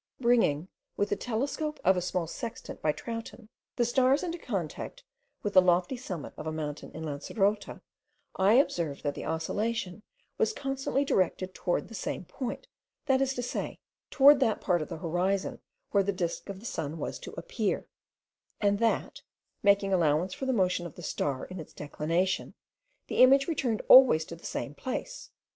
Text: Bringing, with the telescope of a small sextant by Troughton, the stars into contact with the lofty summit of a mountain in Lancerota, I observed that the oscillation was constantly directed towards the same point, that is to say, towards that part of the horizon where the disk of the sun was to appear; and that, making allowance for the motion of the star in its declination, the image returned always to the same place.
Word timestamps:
Bringing, 0.19 0.67
with 0.97 1.09
the 1.09 1.15
telescope 1.15 1.79
of 1.85 1.95
a 1.95 2.01
small 2.01 2.25
sextant 2.25 2.81
by 2.81 2.91
Troughton, 2.91 3.49
the 3.75 3.85
stars 3.85 4.23
into 4.23 4.39
contact 4.39 5.03
with 5.43 5.53
the 5.53 5.61
lofty 5.61 5.95
summit 5.95 6.33
of 6.37 6.47
a 6.47 6.51
mountain 6.51 6.89
in 6.95 7.03
Lancerota, 7.03 7.81
I 8.35 8.53
observed 8.53 9.03
that 9.03 9.13
the 9.13 9.25
oscillation 9.25 10.01
was 10.39 10.53
constantly 10.53 11.05
directed 11.05 11.53
towards 11.53 11.87
the 11.87 11.93
same 11.93 12.25
point, 12.25 12.65
that 13.05 13.21
is 13.21 13.35
to 13.35 13.43
say, 13.43 13.77
towards 14.09 14.39
that 14.39 14.59
part 14.59 14.81
of 14.81 14.89
the 14.89 14.97
horizon 14.97 15.59
where 15.91 16.01
the 16.01 16.11
disk 16.11 16.49
of 16.49 16.59
the 16.59 16.65
sun 16.65 16.97
was 16.97 17.19
to 17.19 17.35
appear; 17.37 17.85
and 18.59 18.79
that, 18.79 19.21
making 19.61 19.93
allowance 19.93 20.33
for 20.33 20.47
the 20.47 20.51
motion 20.51 20.87
of 20.87 20.95
the 20.95 21.03
star 21.03 21.45
in 21.45 21.59
its 21.59 21.73
declination, 21.73 22.55
the 23.05 23.17
image 23.21 23.47
returned 23.47 23.83
always 23.87 24.25
to 24.25 24.35
the 24.35 24.45
same 24.47 24.73
place. 24.73 25.29